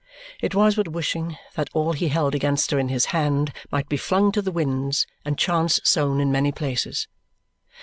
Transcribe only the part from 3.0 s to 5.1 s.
hand might be flung to the winds